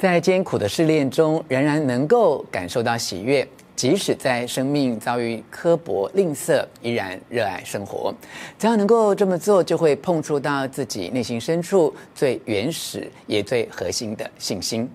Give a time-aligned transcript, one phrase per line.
[0.00, 3.46] 在艰苦的试炼中，仍然能够感受到喜悦。
[3.76, 8.12] 即使在生命遭遇刻薄吝啬，依然热爱生活。
[8.58, 14.88] 只要能够这么做，就会碰触到自己内心深处最原始也最核心的信心。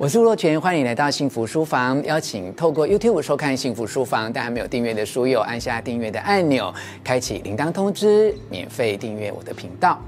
[0.00, 2.02] 我是吴若权，欢迎来到幸福书房。
[2.06, 6.72] 邀请透过 YouTube 收看幸福书房，但还没有订阅的书友，按下订阅的按钮，
[7.04, 10.00] 开启铃铛通知，免费订阅我的频道。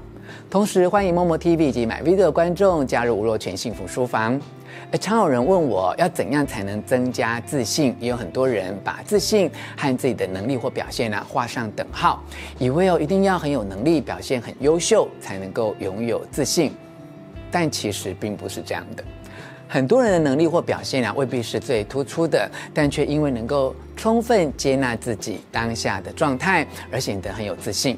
[0.49, 4.41] 同时，欢迎 Momo TV 以及 MyVideo 的观众加入吴若权幸福书房。
[4.91, 12.19] 而常有人问我要怎样才能增加自信，也有很多人把自信和自己的能力或表现啊画上等号，
[12.57, 16.71] 以为哦一定要很有能力、表现很优秀才能够拥有自信，
[17.51, 19.03] 但其实并不是这样的。
[19.73, 27.97] 很多人的能力或表现啊未必是最突出的，但却因为能够充分接纳自己当下的状态而显得很有自信。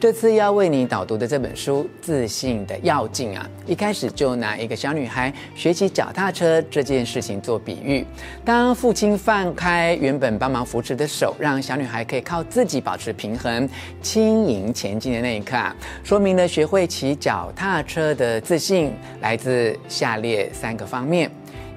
[0.00, 8.02] 这次要为你导读的这本书《自信的要径》啊，一开始就拿一个小女孩学骑脚踏车这件事情做比喻。
[8.42, 13.68] 当父亲放开原本帮忙扶持的手，让小女孩可以靠自己保持平衡、
[14.00, 21.30] 轻盈前进的那一刻啊，说明了学会骑脚踏车的自信来自下列三个方面：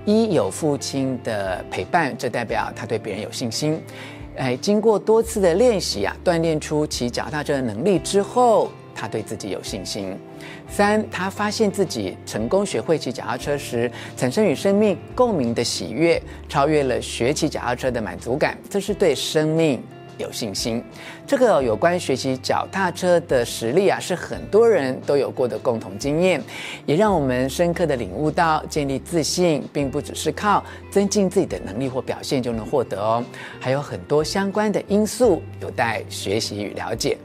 [0.06, 3.82] 一，有父亲的陪伴，这代表他对别人有信心。
[4.36, 10.17] 哎，经过多次的练习啊，锻炼出骑脚踏车的能力之后，他对自己有信心。
[10.67, 19.80] 三，他发现自己成功学会骑脚踏车时，产生与生命共鸣的喜悦，超越了学骑脚踏车的满足感，这是对生命
[20.17, 20.83] 有信心，
[21.25, 26.42] 这个有关学习脚踏车的实例啊，是很多人都有过的共同经验，
[26.86, 33.23] 也让我们深刻的领悟到，建立自信并不只是靠增进自己的能力或表现就能获得哦，
[33.59, 37.17] 还有很多相关的因素有待学习与了解。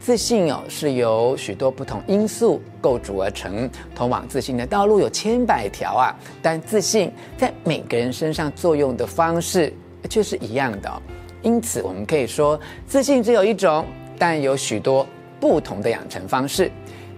[0.00, 9.72] 自信哦，是由许多不同因素构筑而成，通往自信的道路有千百条啊，但自信在每个人身上作用的方式
[10.10, 11.00] 却是一样的哦。
[11.44, 13.84] 因此，我们可以说，自信只有一种，
[14.18, 15.06] 但有许多
[15.38, 16.70] 不同的养成方式。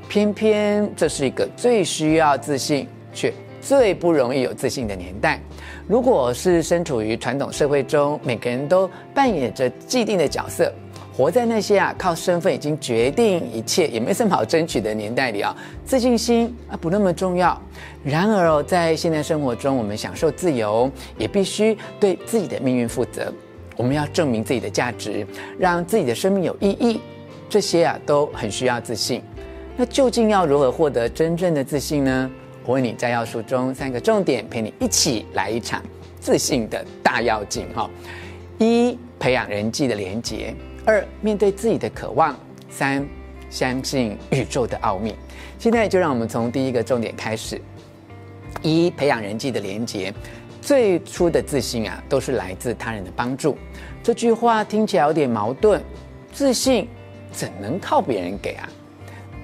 [0.09, 5.41] 偏偏这是一个最需要自信，却最不容易有自信的年代。
[5.87, 10.73] 如果是身处于传统社会中，每个人都扮演着既定的角色，
[11.17, 17.61] 活在那些啊靠身份已经决定一切，也没什么好争取的年代里啊，自信心啊不那么重要。
[18.05, 23.33] 然而哦，在现代生活中，我们享受自由，也必须对自己的命运负责。
[23.77, 25.27] 我们要证明自己的价值，
[25.59, 27.01] 让自己的生命有意义，
[27.49, 29.23] 这些啊都很需要自信。
[29.77, 32.31] 那究竟要如何获得真正的自信呢？
[32.65, 35.83] 我为你摘要书中三个重点，陪你一起来一场
[36.19, 37.89] 自信的大要紧哈。
[38.59, 40.55] 一、培养人际的连结；
[40.85, 42.35] 二、面对自己的渴望；
[42.71, 43.07] 三、
[43.51, 45.15] 相信宇宙的奥秘。
[45.59, 47.61] 现在就让我们从第一个重点开始：
[48.63, 50.13] 一、培养人际的连结。
[50.67, 53.57] 最初的自信啊，都是来自他人的帮助。
[54.03, 55.81] 这句话听起来有点矛盾，
[56.33, 56.89] 自信
[57.31, 58.69] 怎能靠别人给啊？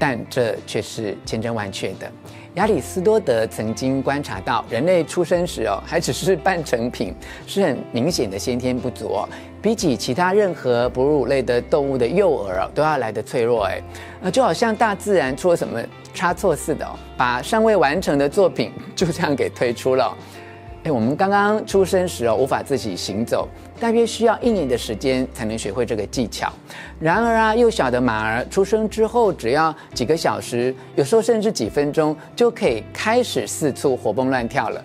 [0.00, 2.10] 但这却是千真万确的。
[2.54, 7.14] 亚里斯多德曾经观察到，人类出生时哦，还只是半成品，
[7.46, 9.28] 是很明显的先天不足哦，
[9.62, 13.80] 比起其他任何哺乳类的动物的幼儿哦，都要来得脆弱哎。
[14.24, 15.80] 啊，就好像大自然出了什么
[16.12, 20.12] 差错似的哦，把尚未完成的作品就这样给推出了。
[20.84, 23.48] 哎，我们刚刚出生时哦，无法自己行走，
[23.78, 26.52] 大约需要一年的时间才能学会这个技巧。
[26.98, 34.84] 然而啊，幼小的马儿出生之后，只要几个小时，有时候甚至几分钟，就可以开始四处活蹦乱跳了。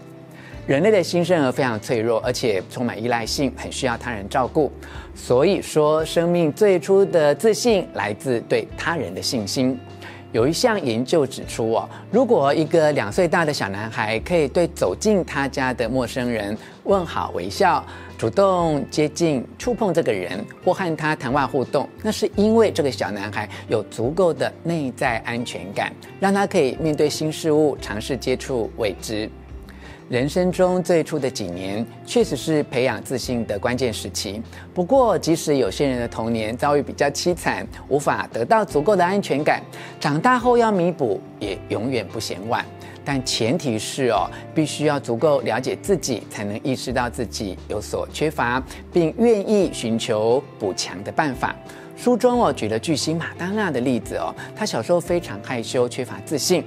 [0.68, 4.72] 人类的新生儿非常脆弱，而且充满依赖性，很需要他人照顾。
[5.16, 9.80] 所以说，生命最初的自信来自对他人的信心。
[10.38, 17.84] 有一项研究指出，哦，如果一个两岁大的小男孩可以对走进他家的陌生人问好、微笑，
[18.20, 29.28] 主动接近、触碰这个人，或和他谈话互动，那是因为这个小男孩有足够的内在安全感，让他可以面对新事物，尝试接触未知。
[30.10, 34.42] 人生中最初的几年，确实是培养自信的关键时期。
[34.74, 39.62] 不过，即使有些人的童年遭遇比较凄惨，无法得到足够的安全感，
[40.00, 42.66] 长大后要弥补也永远不嫌晚。
[43.04, 48.64] 但前提是哦，必须要足够了解自己，才能意识到自己有所缺乏，
[48.94, 51.54] 并愿意寻求补强的办法。
[51.98, 56.64] 书中哦举了巨星马当娜的例子哦，她小时候非常害羞，缺乏自信。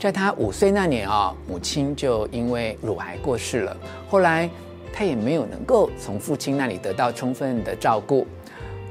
[0.00, 3.76] 在他五岁那年啊，母亲就因为乳癌过世了。
[4.08, 4.48] 后来
[4.90, 8.26] 他也没有能够从父亲那里得到充分的照顾，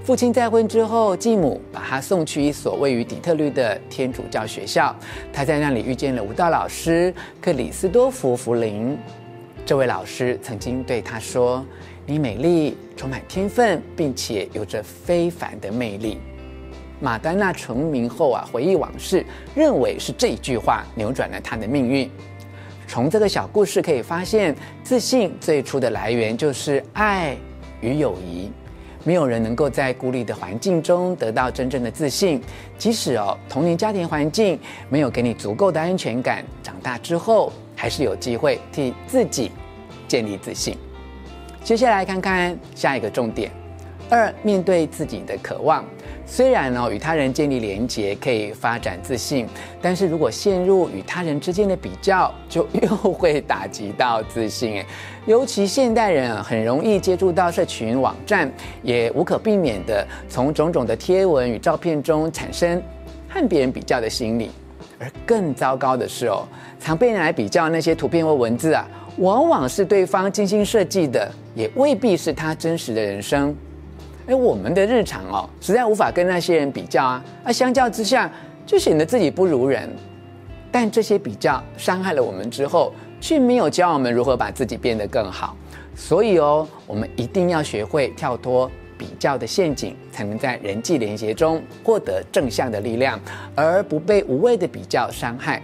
[0.03, 4.95] 父亲再婚之后，继母把他送去一所位于底特律的天主教学校。
[5.33, 7.11] 他在那里遇见了舞蹈老师
[7.41, 8.95] 克里斯多福·福林。
[9.65, 11.65] 这位老师曾经对他说
[12.05, 16.19] ：“你美丽，充满天分，并且有着非凡的魅力。”
[16.99, 19.25] 马丹娜成名后啊，回忆往事，
[19.55, 22.09] 认为是这句话扭转了她的命运。
[22.87, 27.37] 从这个小故事可以发现，自信最初的来源就是爱
[27.81, 28.51] 与友谊。
[29.05, 32.41] 没有人能够在孤立的环境中得到真正的自信，
[32.77, 34.59] 即使哦童年家庭环境
[34.89, 39.51] 没有给你足够的安全感，长大之后还是有机会替自己
[40.05, 40.75] 建立自信。
[41.63, 43.49] 接下来看看下一个重点：
[44.09, 45.85] 二，面对自己的渴望。
[46.31, 49.47] 虽然呢，与他人建立连结可以发展自信，
[49.81, 54.83] 但是如果陷入与他人之间的比较，就又会打击到自信。
[55.25, 58.49] 尤其现代人啊，很容易接触到社群网站，
[58.83, 62.81] 也无可避免的从种种的贴文与照片中产生
[63.27, 64.51] 和别人比较的心理。
[64.99, 66.47] 而更糟糕的是哦，
[66.79, 68.85] 常被人来比较那些图片或文字啊，
[69.17, 73.55] 往往是对方精心设计的，也未必是他真实的人生。
[74.29, 78.31] 哎，我们的日常哦，实在无法跟那些人比较啊，那相较之下，
[78.63, 79.89] 就显得自己不如人。
[80.71, 85.57] 但这些比较伤害了我们之后，却没有教我们如何把自己变得更好。
[85.95, 93.19] 所以哦，我们一定要学会跳脱比较的陷阱，才能在人际连结中获得正向的力量，
[93.55, 95.59] 而不被无谓的比较伤害。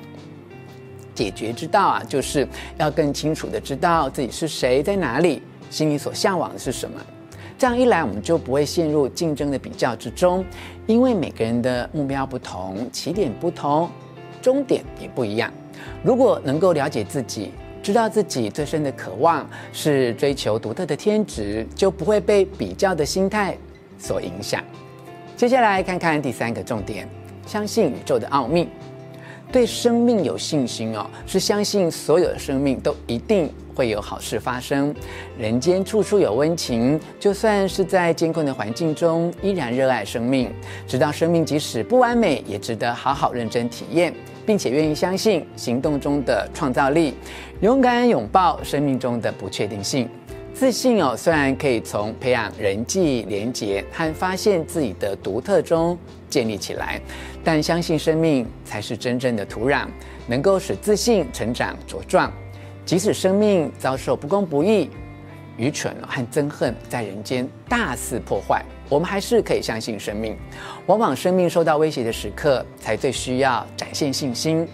[1.14, 2.48] 解决之道啊，就是
[2.80, 7.00] 要更清楚的知道自己是谁，在哪里，心里所向往的是什么。
[7.58, 10.44] 这样一来，我们就不会陷入竞争的比较之中，
[10.88, 13.90] 因为每个人的目标不同，起点不同，
[14.42, 15.50] 终点也不一样。
[16.04, 23.58] 如果能够了解自己，知道自己最深的渴望是追求独特的天职，就不会被比较的心态
[23.98, 24.62] 所影响。
[25.38, 27.08] 接下来看看第三个重点：
[27.46, 28.68] 相信宇宙的奥秘。
[29.52, 34.94] 对生命有信心哦，是相信所有的生命都一定会有好事发生。
[35.38, 40.52] 人间处处有温情，就算是在艰困的环境中，依然热爱生命，
[40.86, 44.14] 知道生命即使不完美，也值得好好认真体验，
[44.46, 47.14] 并且愿意相信行动中的创造力，
[47.62, 50.10] 勇敢拥抱生命中的不确定性。
[50.56, 55.98] 自信哦，虽然可以从培养人际连结和发现自己的独特中
[56.30, 57.00] 建立起来，
[57.44, 59.86] 但相信生命才是真正的土壤，
[60.26, 62.32] 能够使自信成长茁壮。
[62.86, 64.90] 即使生命遭受不公不义、
[65.58, 70.38] 愚蠢和憎恨在人间大肆破坏，我们还是可以相信生命。
[70.86, 74.66] 往往生命受到威胁的时刻，才最需要展现信心。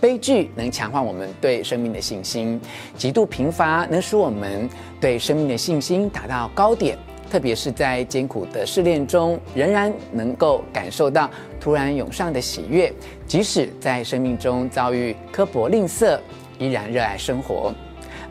[0.00, 2.60] 悲剧能强化我们对生命的信心，
[2.96, 4.68] 极度贫乏能使我们
[5.00, 6.96] 对生命的信心达到高点。
[7.30, 11.30] 特别是在艰苦的试炼中，仍然能够感受到
[11.60, 12.92] 突然涌上的喜悦。
[13.24, 16.18] 即使在生命中遭遇刻薄吝啬，
[16.58, 17.72] 依然热爱生活。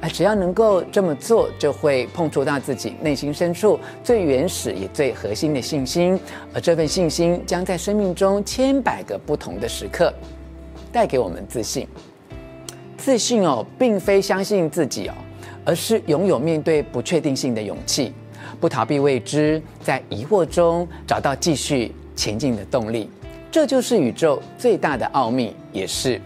[0.01, 6.19] 而只要能够这么做，就会碰触到自己内心深处最原始也最核心的信心。
[6.53, 10.13] 而这份信心将在生命中千百个不同的时刻。
[10.91, 11.87] 带给我们自信，
[12.97, 15.13] 自信哦，并非相信自己哦，
[15.65, 18.13] 而是拥有面对不确定性的勇气，
[18.59, 23.09] 不逃避未知，在疑惑中找到继续前进的动力。
[23.51, 26.21] 这就是宇宙最大的奥秘，也是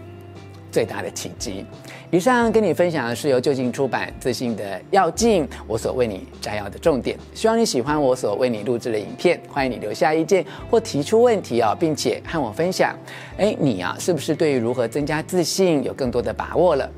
[0.74, 1.64] 最大的奇迹。
[2.10, 7.16] 以上跟你分享的是由就近出版《自信的要径》，我所为你摘要的重点。
[7.32, 12.92] 希望你喜欢我所为你录制的影片，欢迎你留下意见或提出问题哦，并且和我分享。
[13.38, 16.90] 哎，你啊，是不是对于如何增加自信有更多的把握了？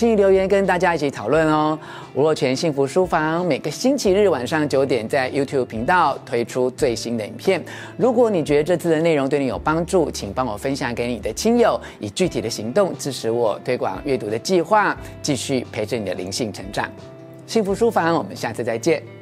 [0.00, 1.78] 请你留言跟大家一起讨论哦。
[2.14, 7.62] 吴若全幸福书房每个星期日晚上九点在 YouTube 频道推出最新的影片。
[7.98, 16.90] 如果你觉得这次的内容对你有帮助，请帮我分享给你的亲友，以具体的行动支持我推广阅读的计划，继续陪着你的灵性成长。
[17.46, 19.19] 幸福书房，我们下次再见。